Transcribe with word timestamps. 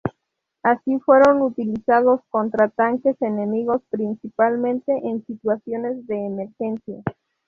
Así 0.63 0.97
fueron 1.01 1.43
utilizados 1.43 2.21
contra 2.31 2.69
tanques 2.69 3.21
enemigos 3.21 3.83
principalmente 3.91 4.91
en 4.91 5.23
situaciones 5.27 6.07
de 6.07 6.25
emergencia. 6.25 7.03